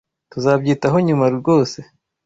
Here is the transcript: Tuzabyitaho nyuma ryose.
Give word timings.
Tuzabyitaho 0.31 0.97
nyuma 1.07 1.25
ryose. 1.37 1.79